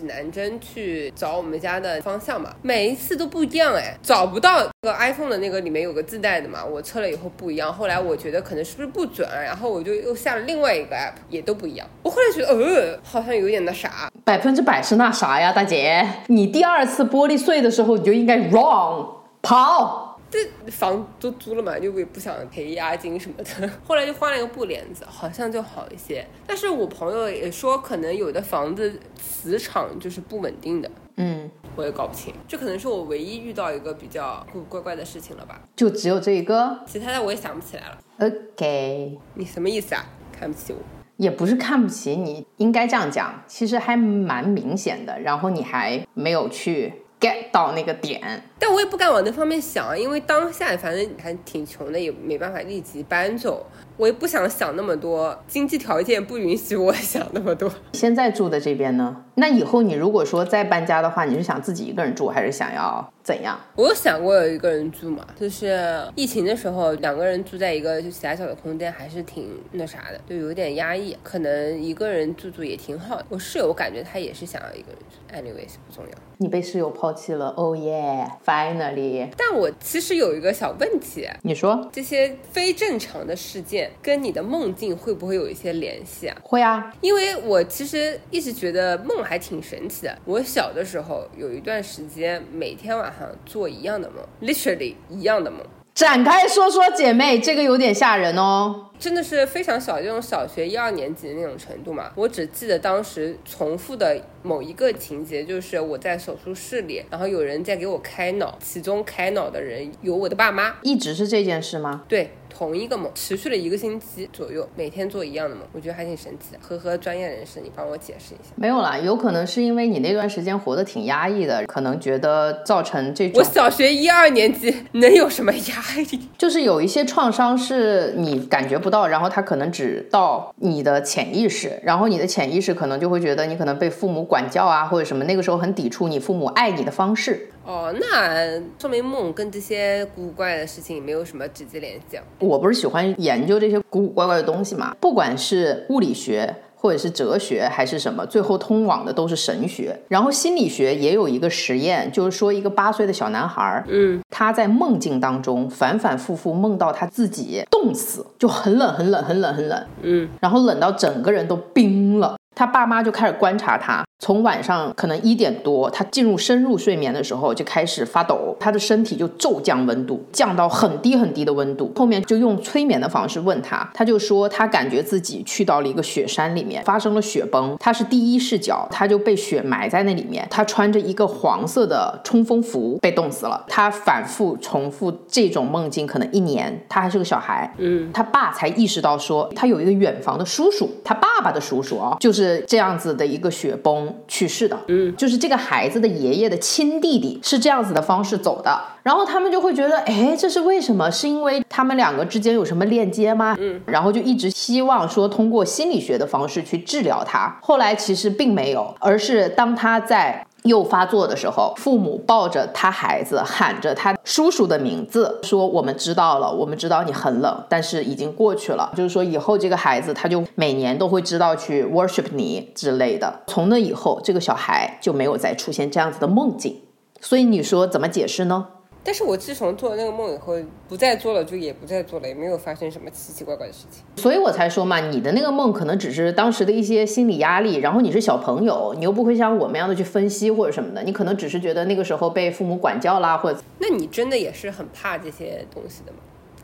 [0.00, 11.86] 指南针去找我们家的方向嘛，每一次都不一样哎，找不到那个 iPhone 的那个里面有个自带的嘛，我测了以后不一样，后来我觉得可能是不是不准，然后我就又下了另外一个 app，也都不一样。
[12.02, 19.06] 我后来觉得，呃，好像有点那啥，百分之百是那啥呀，大姐，你第二次玻璃碎的时候你就应该 wrong
[19.42, 20.09] 跑。
[20.30, 23.70] 这房都租了嘛，就也不想赔押金什么的。
[23.84, 26.24] 后来就换了一个布帘子，好像就好一些。
[26.46, 30.90] 但是我朋友也说，可能有的房子磁场就是不稳定的。
[31.16, 35.60] 嗯，我也搞不清，这可能是我唯一遇到一个比较古怪怪的事情了吧？
[35.74, 36.78] 就只有这一个？
[36.86, 37.98] 其他的我也想不起来了。
[38.20, 40.06] OK，你什么意思啊？
[40.32, 40.78] 看不起我？
[41.16, 45.20] 也不是看不起你，应该这样讲，其实还蛮明显的。
[45.20, 48.42] 然后你还没有去 get 到那个点。
[48.58, 53.66] 但我也不敢往那方面想啊，因为当下反正还挺穷的，也没办法立即搬走。
[54.00, 57.70] 我也不想想那么多，经济条件不允许我 想那么多。
[57.92, 59.24] 现在住的这边呢？
[59.34, 63.60] 那以后你如果说再搬家的话，你是想自己一个人住，还是想要怎样？
[63.76, 71.14] 我有想过有一个人住嘛，就是疫情的时候，两个人住在一个就狭小的空间，还是挺那啥的，就有点压抑。
[71.22, 73.26] 可能一个人住住也挺好的。
[73.28, 76.12] 我室友，我感觉他也是想要一个人住，anyways 不重要。
[76.38, 79.28] 你被室友抛弃了，Oh yeah，finally。
[79.36, 86.36] 但我其实有一个小问题，你说这些非正常的事件跟你的梦境会不会有一些联系啊？
[86.42, 90.18] 会啊，因为我其实一直觉得梦还挺神奇的。
[90.24, 95.60] 我小的时候有一段时间，每天晚上做一样的梦，literally 一样的梦。
[95.92, 98.86] 展开说说，姐妹，这个有点吓人哦。
[98.98, 102.12] 真的是非常小，这种小学一二年级的那种程度嘛。
[102.14, 110.76] 我只记得当时重复的某一个情节，就是我在手术室里，然后有人在给我开脑，其中开脑的人有我的爸妈。
[110.82, 112.04] 一直是这件事吗？
[112.08, 116.58] 对，同一个梦，持续了一个星期左右，每天做一样的梦，我觉得还挺神奇的。
[116.60, 118.52] 呵呵，专业人士，你帮我解释一下。
[118.54, 126.28] 没有啦，有可能是因为你那段时间活得挺压抑的，可能觉得造成这种我小学一二年级能有什么压力？
[126.36, 137.48] 就是有一些创伤是你感觉不到，然后它可能只到你的潜意识，然后你的潜意识可能就会觉得你可能被父母管教啊，或者什么，那个时候很抵触你父母爱你的方式。
[137.64, 142.24] 哦，那说明梦跟这些古古怪的事情没有什么直接联系啊。
[142.38, 146.54] 我不是喜欢研究这些古古怪怪的东西嘛，不管是物理学。
[146.82, 149.94] 或者是哲学还是什么，最后通往的都是神学。
[150.08, 162.34] 然后心理学也有一个实验，就是说一个八岁的小男孩，嗯，他在梦境当中反反复复梦到他自己冻死，就很冷很冷很冷很冷，嗯，然后冷到整个人都冰了。
[162.60, 171.90] 他爸妈就开始观察他，从晚上可能一点多，他进入深入睡眠的时候就开始发抖，他的身体就骤降温度，降到很低很低的温度。
[171.96, 183.64] 后面就用催眠的方式问他，他就说他感觉自己去到了一个雪山里面，发生了雪崩，他是第一视角，他就被雪埋在那里面，他穿着一个黄色的冲锋服被冻死了。
[183.68, 201.10] 他反复重复这种梦境，可能一年，他还是个小孩，嗯，他爸才意识到说他有一个远房的叔叔，他爸爸的叔叔啊，就是这样子的一个雪崩去世的，嗯，就是这个孩子的爷爷的亲弟弟是这样子的方式走的，然后他们就会觉得，哎，这是为什么？
[201.10, 203.56] 是因为他们两个之间有什么链接吗？
[203.58, 210.44] 嗯，然后就一直希望说通过心理学的方式去治疗他，后来其实并没有，而是当他在。
[210.64, 223.40] 又发作的时候，父母抱着他孩子，喊着他叔叔的名字，说：“我们知道了，我们知道你很冷，但是已经过去了。”就是说，以后这个孩子他就每年都会知道去 worship 你之类的。
[223.46, 226.80] 从那以后，这个小孩就没有再出现这样子的梦境。
[227.20, 228.66] 所以你说怎么解释呢？
[229.02, 230.54] 但是我自从做了那个梦以后，
[230.88, 234.04] 不再做了，就也不再做了，也没有发生什么奇奇怪怪的事情。
[234.16, 246.18] 所以我才说嘛，你的那个梦可能只是当时的一些心理压力，然后你是小朋友，你又不会像我们一样的去分析或者什么的，你可能只是觉得那个时候被父母管教啦，或者那你真的也是很怕这些东西的吗？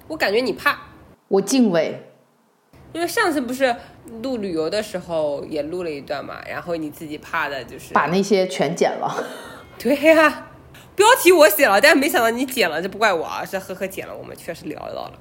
[0.08, 0.78] 我感觉你怕，
[1.28, 2.02] 我敬畏。
[2.92, 3.74] 因为上次不是
[4.22, 9.24] 录旅游的时候也录了一段嘛，然后你自己怕的就是把那些全剪了。
[9.78, 10.48] 对呀、
[10.96, 15.12] 标题我写了，但是没想到你剪了，这不怪我啊，是呵呵剪了，我们确实聊到了。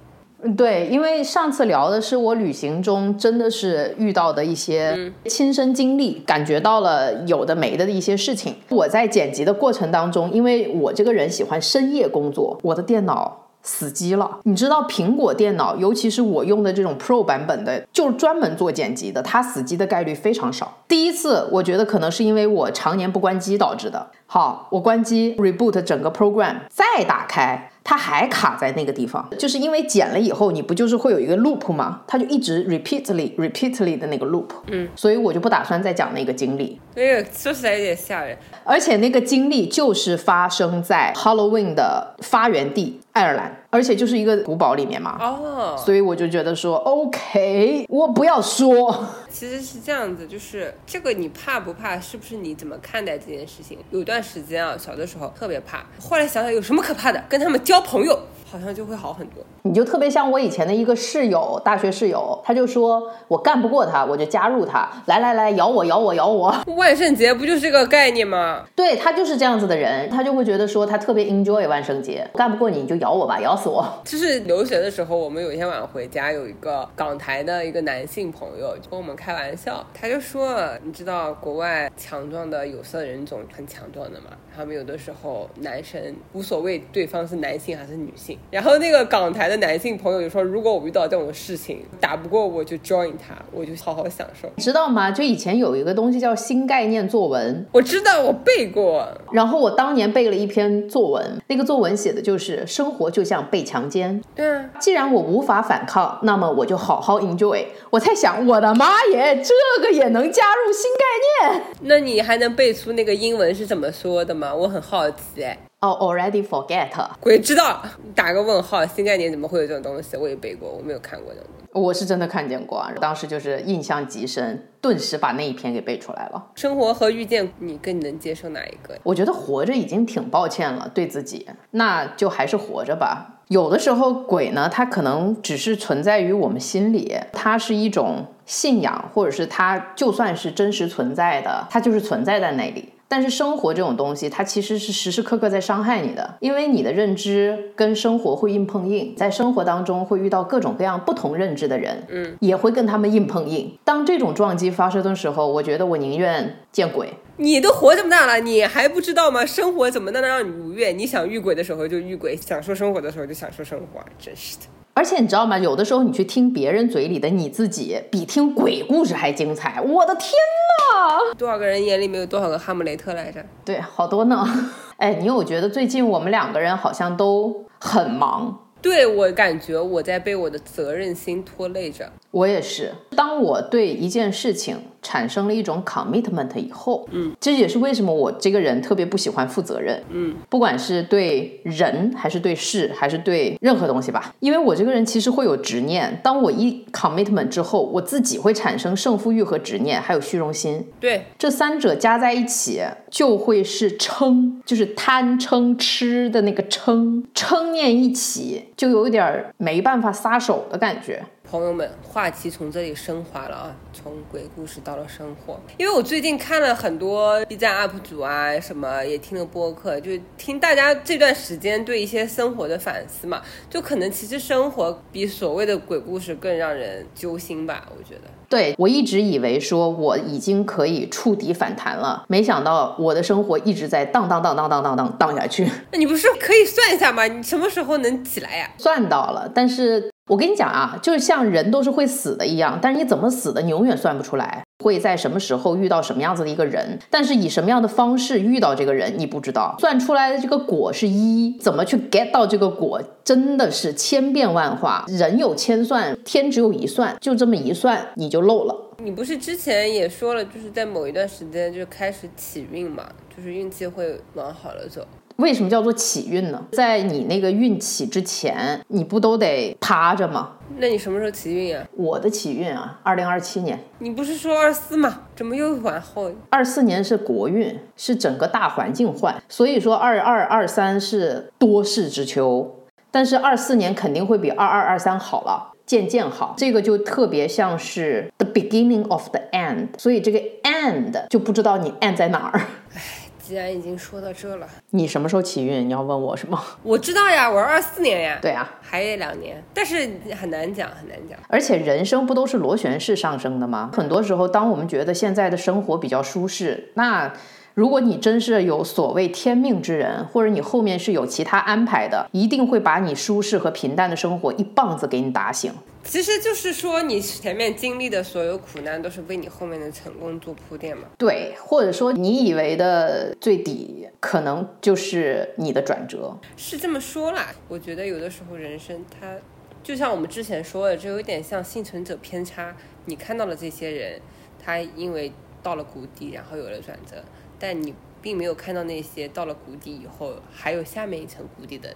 [0.43, 8.55] 嗯对，因为上次聊的是我旅行中真的是遇到的一些亲身经历，感觉到了有的没的的一些事情。
[8.69, 14.39] 我在剪辑的过程当中，因为我这个人喜欢深夜工作，我的电脑死机了。
[14.43, 20.71] 你知道苹果电脑，尤其是我用的这种 Pro 版本的，就是专门做剪辑的，它死机的概率非常少。
[20.87, 24.11] 第一次，我觉得可能是因为我常年不关机导致的。
[24.27, 27.71] 好，我关机 reboot 整个 program，再打开。
[27.87, 32.01] 它还卡在那个地方，就是因为剪了以后，你不就是会有一个 loop 吗？
[32.07, 34.47] 它就一直 repeatedly repeatedly 的那个 loop。
[34.71, 36.81] 嗯，所以我就不打算再讲那个经历。
[36.95, 38.35] 那个说起来有点吓人。
[38.63, 45.17] 而且那个经历就是发生在 Halloween 的发源地爱尔兰，而且就是一个古堡里面嘛。
[45.21, 49.05] 哦，所以我就觉得说，OK，我不要说。
[49.35, 53.77] 其实是这样子，就是这个你怕不怕，是不是你怎么看待这件事情？
[53.91, 58.17] 有段时间啊，小的时候特别怕，后来想想有什么可怕的，跟他们交朋友
[58.49, 59.43] 好像就会好很多。
[59.63, 66.55] 你就特别像我以前的一个室友，大学室友，他就说我干不过他，我就加入他，来来来，咬我咬我咬我。
[66.77, 68.63] 万圣节不就是这个概念吗？
[68.75, 73.83] 对他就是这样子的人，他就会觉得说他特别 enjoy 万圣节，干不过你你就咬我吧，咬死我。
[74.05, 84.29] 就是留学的时候，我们有一天晚上回家，有一个港台的一个男性朋友就跟我们开开玩笑，他就说，你知道国外强壮的有色人种很强壮的吗？
[84.55, 86.01] 他们有的时候男生
[86.33, 94.49] 无所谓对方是男性还是女性，然后那个港台的男性朋友就说，如果我遇到这种事情打不过我就 join 他，我就好好享受。
[94.57, 95.11] 知道吗？
[95.11, 104.21] 就以前有一个东西叫新概念作文，我知道我背过，然后我当年背了一篇作文，那个作文写的就是生活就像被强奸。
[104.35, 107.65] 对啊，既然我无法反抗，那么我就好好 enjoy。
[107.89, 111.63] 我在想，我的妈耶，这个也能加入新概念？
[111.81, 114.44] 那你还能背出那个英文是怎么说的吗？
[114.53, 115.57] 我很好奇哎。
[115.81, 116.89] 哦、oh,，already forget。
[117.19, 117.79] 鬼知道，
[118.15, 120.17] 打个问号，新概念怎么会有这种东西？
[120.17, 121.49] 我也背过，我没有看过这种。
[121.71, 126.43] 我是真的看见过，当时就是印象极深，顿时把那一篇给背出来了。
[126.55, 128.97] 生活和遇见，你更能接受哪一个？
[129.03, 133.41] 我觉得活着已经挺抱歉了，对自己，那就还是活着吧。
[133.49, 142.93] 有的时候鬼呢，它可能只是存在于我们心里，它是一种信仰，或者是它就算是真实存在的，它就是存在在那里。
[143.07, 153.77] 但是生活这种东西，它其实是时时刻刻在伤害你的，因为你的认知跟生活会硬碰硬，在生活当中会遇到各种各样不同认知的人，嗯，也会跟他们硬碰硬。
[153.83, 157.13] 当这种撞击发生的时候，我觉得我宁愿见鬼。
[157.37, 159.45] 你都活这么大了，你还不知道吗？
[159.45, 160.97] 生活怎么能让你如愿？
[160.97, 164.63] 你想遇鬼的时候就遇鬼，享受生活的时候就享受生活，真是的。
[164.97, 165.57] 而且你知道吗？
[165.59, 169.81] 有的时候你去听别人嘴里的你自己，比听鬼故事还精彩。
[169.81, 171.35] 我的天呐！
[171.37, 173.45] 多少个人眼里面有多少个哈姆雷特来着？
[173.65, 174.47] 对，好多呢。
[174.95, 178.57] 哎，你有觉得最近我们两个人好像都很忙？
[178.81, 182.09] 对我感觉我在被我的责任心拖累着。
[182.31, 211.23] 我也是，当我对一件事情产生了一种 commitment 以后，嗯，这也是为什么我这个人特别不喜欢负责任，嗯，不管是对人还是对事还是对任何东西吧，因为我这个人其实会有执念，当我一 commitment 之后，我自己会产生胜负欲和执念，还有虚荣心，对，这三者加在一起就会是撑，就是贪嗔痴的那个撑，撑念一起就有一点没办法撒手的感觉。
[211.49, 215.59] 朋友们，话题从这里升华了啊，从鬼故事到了生活。
[215.77, 228.21] 因为我最近看了很多 B 站 UP 主啊，什么也听了播客，就听大家这段时间对一些生活的反思嘛，就可能其实生活比所谓的鬼故事更让人揪心吧，我觉得。
[228.47, 235.69] 对我一直以为说我已经可以触底反弹了，没想到我的生活一直在荡荡荡荡荡荡荡荡下去。
[235.91, 237.25] 那你不是可以算一下吗？
[237.27, 238.69] 你什么时候能起来呀？
[238.77, 244.63] 算到了，但是我跟你讲啊，就是像人都是会死的一样，但是你怎么死的，你永远算不出来。
[244.83, 249.75] 会在什么时候遇到什么样子的一个人，但是以什么样的方式遇到这个人，你不知道。
[249.79, 255.05] 算出来的这个果是一，怎么去 get 到这个果，真的是千变万化。
[255.07, 258.75] 人有千算，天只有一算，就这么一算，你就漏了。
[258.97, 265.05] 你不是之前也说了，就是在某一段时间就开始起运嘛，就是运气会往好了走。
[265.37, 266.65] 为什么叫做起运呢？
[266.71, 270.51] 在你那个运起之前，你不都得趴着吗？
[270.77, 271.85] 那你什么时候起运啊？
[271.95, 273.79] 我的起运啊，二零二七年。
[273.99, 275.21] 你不是说二四吗？
[275.35, 276.31] 怎么又往后？
[276.49, 282.79] 二四年是国运，是整个大环境换，所以说二二二三是多事之秋，
[283.11, 285.73] 但是二四年肯定会比二二二三好了。
[285.85, 292.61] 渐渐好，这个就特别像是 the beginning of the end，所以这个 end 就不知道你 end 在哪儿。
[293.45, 295.87] 既然已经说到这了，你什么时候起运？
[295.87, 296.63] 你要问我是吗？
[296.81, 298.39] 我知道呀，我是二四年呀。
[298.41, 301.37] 对啊，还有两年，但是很难讲，很难讲。
[301.47, 303.91] 而且人生不都是螺旋式上升的吗？
[303.93, 307.31] 很多时候，当我们觉得现在的生活比较舒适，那
[307.75, 315.73] 如果你真是有所谓天命之人，或者你后面是有其他安排的，一定会把你舒适和平淡的生活一棒子给你打醒。
[316.05, 321.03] 其实就是说，你前面经历的所有苦难，都是为你后面的成功做铺垫嘛。
[321.17, 326.33] 对，或者说你以为的最底，可能就是你的转折。
[326.55, 329.35] 是这么说啦，我觉得有的时候人生它，
[329.83, 332.73] 就像我们之前说的，这有点像幸存者偏差。
[333.03, 334.21] 你看到了这些人，
[334.63, 335.29] 他因为
[335.61, 337.17] 到了谷底，然后有了转折，
[337.59, 341.95] 但你并没有看到那些到了谷底以后，还有下面一层谷底的。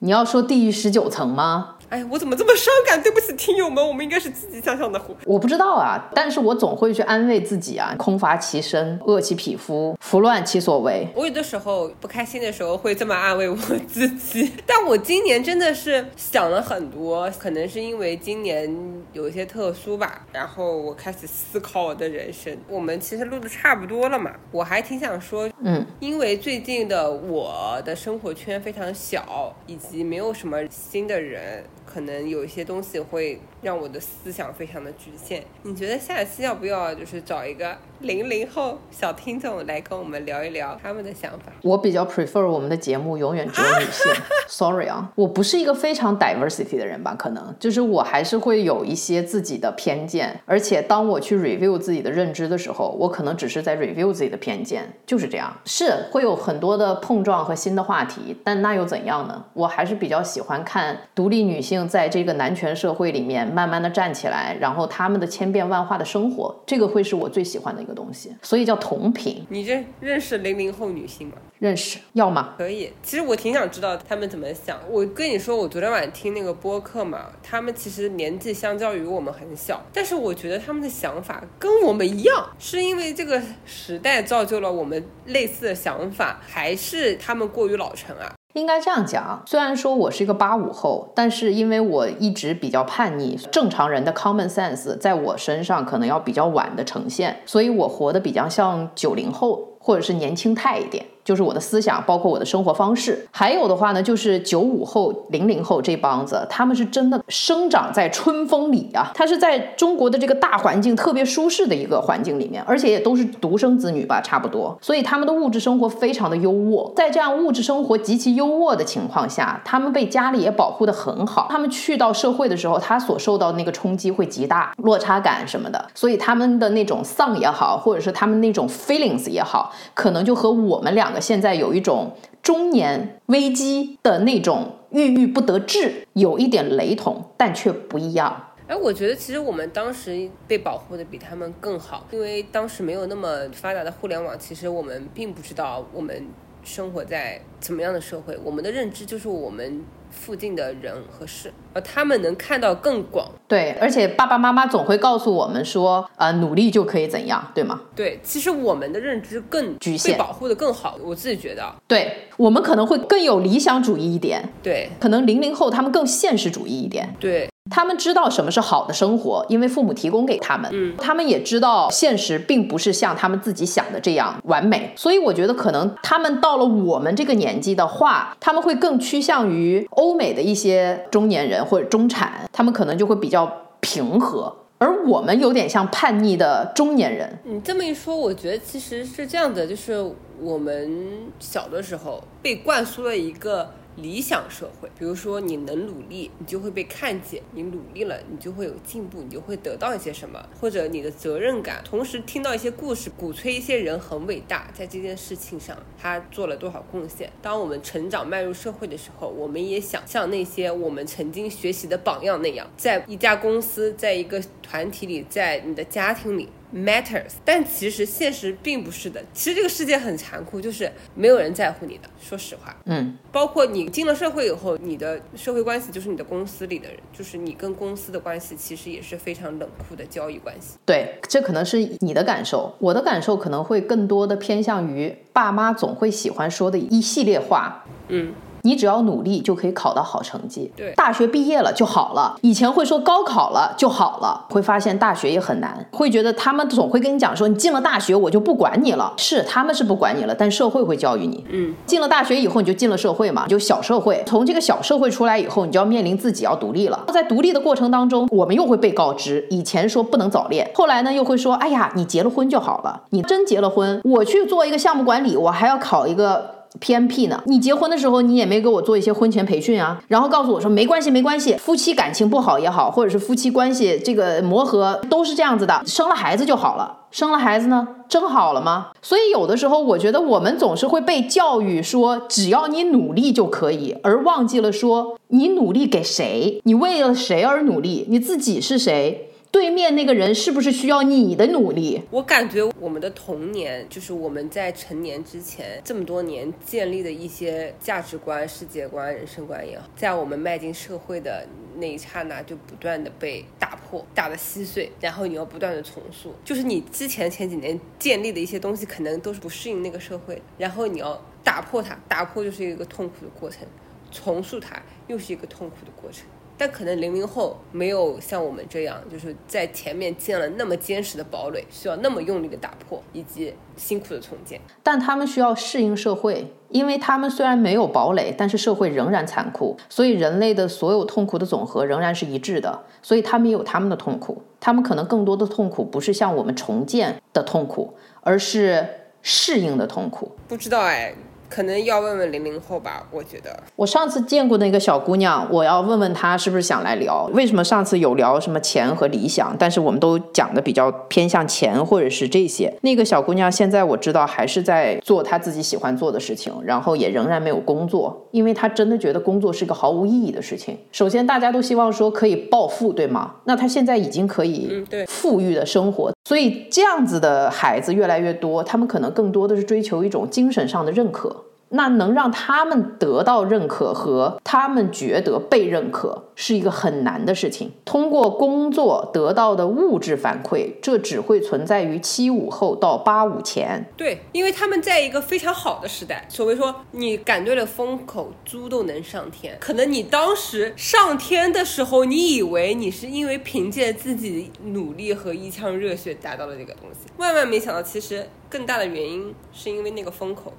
[0.00, 1.76] 你要说地狱十九层吗？
[1.92, 3.02] 哎，我怎么这么伤感？
[3.02, 4.98] 对不起，听友们，我们应该是积极向上的。
[5.26, 11.06] 我不知道啊，但是我总会去安慰自己啊，空乏其身，饿其皮肤，拂乱其所为。
[11.14, 13.54] 我有的时候不开心的时候会这么安慰我
[13.86, 18.74] 自己，但我今年真的是想了很多，可能是因为今年
[19.12, 22.56] 有一些特殊吧，然后我开始思考我的人生。
[22.70, 31.62] 我们其实录的差不多了嘛，我还挺想说，嗯，因为最近的我的生活圈非常小，以及没有什么新的人。
[31.92, 35.42] 可能有一些东西会让我的思想非常的局限。
[35.62, 41.52] 你觉得下期要不要就是找一个零零后小听众来跟我们聊一聊他们的想法？
[41.62, 44.12] 我比较 prefer 我们的节目永远只有女性。
[44.48, 47.14] Sorry 啊，我不是一个非常 diversity 的人吧？
[47.14, 50.40] 可能就是我还是会有一些自己的偏见。
[50.44, 55.56] 而且当我去 review 自己的认知的时候，我可能只是在 review 自己的偏见，就是这样。
[55.64, 59.44] 是会有很多的碰撞和新的话题，但那又怎样呢？
[59.54, 61.82] 我还是比较喜欢看独立女性。
[61.92, 69.46] 在这个男权社会里面，慢慢的站起来，然后他们的千变万化的生活，这个会是我最喜欢的一个东西，所以叫同频。
[69.48, 71.34] 你这认识零零后女性吗？
[71.58, 72.54] 认识，要吗？
[72.58, 72.92] 可以。
[73.02, 74.76] 其实我挺想知道他们怎么想。
[74.90, 88.32] 我跟你说，我昨天晚上听那个播客嘛，他们其实年纪相较于我们很小，但是我觉得他们的想法跟我们一样，是因为这个时代造就了我们类似的想法，还是他们过于老成啊？
[88.54, 101.06] 应该这样讲，虽然说我是一个八五后，但是因为我一直比较叛逆，正常人的 common sense 在我身上可能要比较晚的呈现，所以我活得比较像九零后，或者是年轻态一点。
[101.24, 103.26] 就是我的思想，包括我的生活方式。
[103.30, 109.12] 还有的话呢，就是九五后、零零后这帮子，他们是真的生长在春风里啊。
[109.14, 114.76] 他是在中国的这个大环境特别舒适的一个环境里面，而且也都是独生子女吧，差不多。
[114.82, 116.92] 所以他们的物质生活非常的优渥。
[116.94, 121.46] 在这样物质生活极其优渥的情况下，他们被家里也保护的很好。
[121.48, 125.84] 他们去到社会的时候，他所受到的那个冲击会极大，落差感什么的。
[125.94, 131.11] 所以他们的那种丧也好，或者是他们那种 feelings 也好，可能就和我们两。
[131.20, 138.48] 现在有一种中年危机的那种郁郁不得志，有一点雷同，但却不一样。
[138.68, 146.24] 哎，我觉得其实我们当时被保护的比他们更好，因为当时没有那么发达的互联网，其实我们并不知道我们
[146.64, 149.82] 生活在怎么样的社会，我们的认知就是我们。
[150.14, 153.26] 附近的人和事，而他们能看到更广。
[153.48, 157.80] 对，而且爸爸妈妈总会告诉我们说，呃，努力就可以怎样，对吗？
[157.96, 160.98] 对，其实我们的认知更局限，保护的更好。
[161.02, 164.52] 我自己觉得，对我们可能会更有理想主义一点。
[164.62, 167.16] 对，可能零零后他们更现实主义一点。
[167.18, 167.48] 对。
[167.72, 170.70] 他们知道什么是好的生活，因为父母提供给他们。
[170.74, 183.50] 嗯，他们也知道现实并不是像他们自己想的这样完美，所以我觉得可能他们到了我们这个年纪的话，他们会更趋向于欧美的一些中年人或者中产，他们可能就会比较
[183.80, 187.38] 平和，而我们有点像叛逆的中年人。
[187.44, 193.70] 你这么一说，我觉得其实是这样的，就是我们小的时候被灌输了一个。
[193.96, 201.82] 理想社会，比如说你能努力，你就会被看见；你努力了，你就会有进步，你就会得到一些什么，或者你的责任感。
[201.84, 207.30] 同时听到一些故事，鼓吹一些人很伟大，在这件事情上他做了多少贡献。
[207.42, 216.48] 当我们成长迈入社会的时候，我们也想像那些我们曾经学习的榜样那样，在一家公司，在一个团体里，在你的家庭里。
[216.74, 219.22] matters，但其实现实并不是的。
[219.32, 222.08] 其实这个世界很残酷，就是没有人在乎你的。
[222.20, 230.76] 说实话，嗯，包括你进了社会以后，你的社会关系就是你的公司里的人，就是你跟公司的关系，其实也是非常冷酷的交易关系。
[230.86, 237.84] 对，这可能是你的感受，我的感受可能会更多的偏向于爸妈总会喜欢说的一系列话。
[238.08, 238.32] 嗯。
[238.62, 240.72] 你只要努力就可以考到好成绩。
[240.76, 242.36] 对大学毕业了就好了。
[242.42, 249.12] 以前会说高考了就好了，会发现大学也很难，会觉得他们总会跟你讲说，你进了大学我就不管你了。
[249.16, 251.44] 是他们是不管你了，但社会会教育你。
[251.50, 254.22] 嗯，进了大学以后你就进了社会嘛，就小社会。
[254.26, 257.04] 从这个小社会出来以后，你就要面临自己要独立了。
[257.12, 263.02] 在独立的过程当中，我们又会被告知，以前说不能早恋，后来呢又会说，哎呀，你结了婚就好了。
[263.10, 266.61] 你真结了婚，我去做一个项目管理，我还要考一个。
[266.80, 267.42] PMP 呢？
[267.46, 276.98] 你结婚的时候，你也没给我做一些婚前培训啊，然后告诉我说没关系，没关系，夫妻感情不好也好，或者是夫妻关系这个磨合都是这样子的，生了孩子就好了。
[277.10, 278.88] 生了孩子呢，真好了吗？
[279.02, 286.58] 所以有的时候，我觉得我们总是会被教育说，只要你努力就可以，而忘记了说，你努力给谁？
[286.64, 288.06] 你为了谁而努力？
[288.08, 289.28] 你自己是谁？
[289.52, 292.00] 对面那个人是不是需要你的努力？
[292.10, 301.46] 我感觉我们的童年，就是我们在成年之前这么多年建立的一些价值观、世界观、人生观也好，在我们迈进社会的
[301.76, 306.34] 那一刹那，就不断的被打破、打得稀碎，然后你要不断的重塑。
[306.42, 313.68] 就是你之前前几年建立的一些东西，可能都是不适应那个社会，然后你要打破它，打破就是一个痛苦的过程，
[314.10, 316.24] 重塑它又是一个痛苦的过程。
[316.62, 324.60] 但可能零零后没有像我们这样，就是在前面建了那么坚实的堡垒，需要那么用力的打破，以及辛苦的重建。
[324.80, 332.84] 但他们需要适应社会，因为他们虽然没有堡垒，但是社会仍然残酷，所以人类的所有痛苦的总和仍然是一致的。
[333.02, 338.86] 所以他们也有他们的痛苦，他们可能更多的痛苦不是像我们重建的痛苦，而是
[339.20, 340.30] 适应的痛苦。
[340.46, 341.12] 不知道哎。
[341.54, 343.54] 可能要问问零零后吧，我觉得。
[343.76, 347.28] 我上次见过那个小姑娘，我要问问她是不是想来聊。
[347.34, 352.72] 为什么上次有聊什么钱和理想，但是我们都讲的比较偏向钱或者是这些。
[352.80, 360.78] 那个小姑娘现在我知道还是在做她自己喜欢做的事情，然后也仍然没有工作，因为她真的觉得工作是个毫无意义的事情。
[360.90, 363.34] 首先大家都希望说可以暴富，对吗？
[363.44, 371.44] 那她现在已经可以嗯对富裕的生活，所以这样子的孩子越来越多，他们可能更多的是追求一种精神上的认可。
[371.72, 377.72] 那能让他们得到认可和他们觉得被认可是一个很难的事情。
[377.84, 383.86] 通过工作得到的物质反馈，这只会存在于七五后到八五前。
[383.96, 386.26] 对，因为他们在一个非常好的时代。
[386.28, 389.56] 所谓说，你赶对了风口，猪都能上天。
[389.58, 400.52] 可能你当时上天的时候，你以为你是因为凭借自己努力和一腔热血达到了这个东西，万万没想到，其实更大的原因是因为那个风口。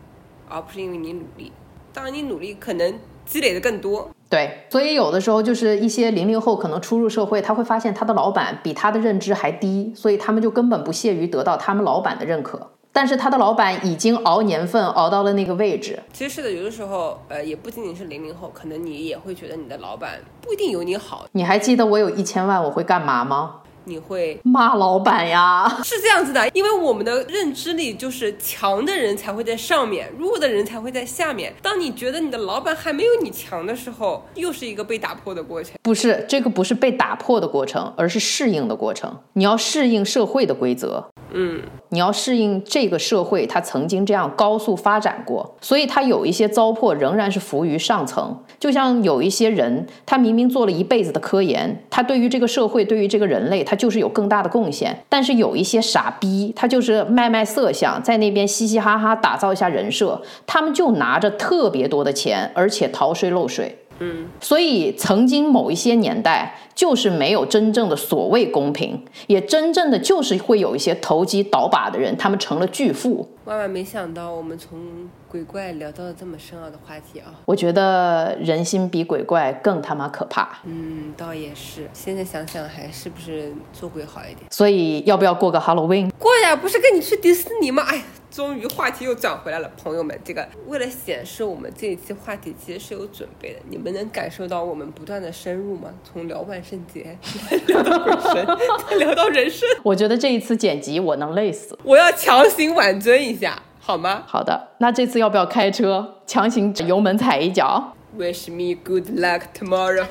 [0.49, 1.51] 而不是因为你努力，
[1.93, 4.09] 当然你努力可能积累的更多。
[4.29, 12.71] 对，所以有的时候就是一些零零后可能初入社会，他会发现他的老板比他的认知还低，所以他们就根本不屑于得到他们老板的认可。
[12.91, 15.99] 但是他的老板已经熬年份熬到了那个位置。
[16.13, 21.25] 其实是的，有的时候，呃，也不仅仅是零零后，可能你也会觉得你的老板不一定有你好。
[21.31, 23.61] 你还记得我有一千万我会干嘛吗？
[23.85, 25.67] 你会骂老板呀？
[25.83, 31.53] 是这样子的，因为我们的认知里就是强的人才会在上面，弱的人才会在下面。
[31.61, 35.73] 当你觉得你的老板还没有你强的时候，又是一个被打破的过程。
[35.81, 39.19] 不是，这个不是被打破的过程，而是适应的过程。
[39.33, 41.05] 你要适应社会的规则。
[41.33, 48.37] 嗯，你要适应这个社会，它曾经这样高速发展过，所以它有一些糟粕仍然是浮于上层。
[48.59, 54.97] 就像有一些人，他明明做了一辈子的科研，他对于这个社会，对于这个人类，他就是有更大的贡献。
[55.09, 63.79] 但是有一些傻逼，他就是卖卖色相，在那边嘻嘻哈哈打造一下人设，他们就拿着特别多的钱，而且逃税漏税。
[63.99, 73.29] 嗯，所以曾经某一些年代，就是没有真正的所谓公平，也真正的就是会有一些投机倒把的人，他们成了巨富。
[73.45, 77.33] 万万没想到，我们从鬼怪聊到了这么深奥的话题啊！
[77.45, 80.59] 我觉得人心比鬼怪更他妈可怕。
[80.63, 81.89] 嗯，倒也是。
[81.93, 84.47] 现在想想，还是不是做鬼好一点？
[84.49, 86.09] 所以要不要过个 Halloween？
[86.17, 87.83] 过呀，不是跟你去迪士尼吗？
[87.87, 88.01] 哎。
[88.33, 95.89] 终于话题又转回来了，朋友们，这个为了显示我们这一期话题其实是有准备的，你们能感受到我们不断的深入吗？
[96.03, 97.15] 从聊万圣节
[97.67, 98.57] 聊到人生，
[98.89, 104.23] 再 聊到人生，我觉得这一次剪辑我能累死，我要强行挽尊一下，好吗？
[104.25, 110.07] 好的，那这次要不要开车强行油门踩一脚？Wish me good luck tomorrow。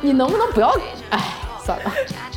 [0.00, 0.76] 你能不能不要？
[1.10, 1.20] 哎，
[1.64, 1.92] 算了，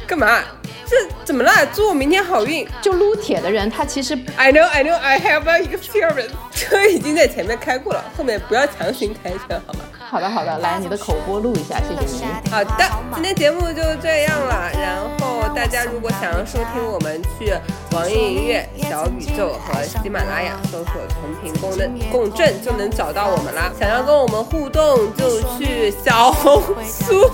[0.05, 0.43] 干嘛？
[0.92, 1.66] 这怎么了？
[1.74, 2.68] 祝我明天好运。
[2.82, 6.32] 就撸铁的人，他其实 I know I know I have a experience。
[6.52, 9.80] 车已经在前面开过了，后面不要强行开车，好吗？
[10.12, 12.51] 好的，好的，来你的口播录一下，谢谢你。
[12.51, 12.84] 好的，
[13.14, 14.70] 今天节目就这样了。
[14.74, 17.53] 然后大家如果想要收听我们，去
[17.95, 23.72] 网易音乐、小宇宙和喜马拉雅搜索“同频共振”共振就能找到我们啦。
[23.80, 27.32] 想要跟我们互动，就去小红书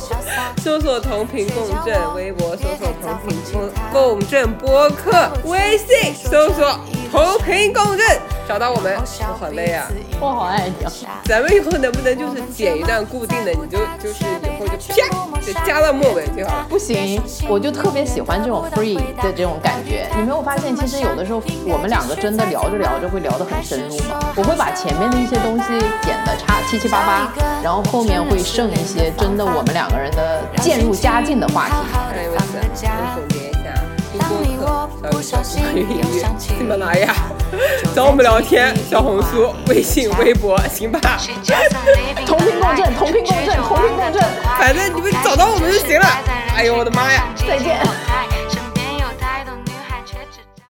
[0.61, 6.79] 搜索“同频共振”，微博搜索“同频共共振播客”，微信搜索
[7.11, 8.05] “同频共振”，
[8.47, 8.97] 找到我们。
[8.97, 9.87] 我好累啊！
[10.19, 10.91] 我好爱你啊！
[11.25, 16.65] 咱们以后能不能就是剪一段固定的，你就就是以后就啪就加到末尾就好了。
[16.69, 20.07] 不行，我就特别喜欢这种 free 的这种感觉。
[20.15, 24.19] 你没有发现，其实有的时候我们两个真的聊着聊着会聊得很深入吗？
[24.35, 25.65] 我会把前面的一些东西
[26.01, 27.33] 剪得差七七八八，
[27.63, 31.73] 然后后面会剩一些真的我们两个人的渐入佳境的话题。
[32.13, 33.66] 哎，我总结一下：
[36.37, 37.13] 喜马拉雅。
[37.95, 40.99] 找我们聊天，小红书、微信、微博，行吧？
[42.25, 44.21] 同频共振，同频共振，同频共振，
[44.57, 46.05] 反正你们找到我们就行了。
[46.55, 47.25] 哎呦我的妈呀！
[47.47, 48.36] 再见。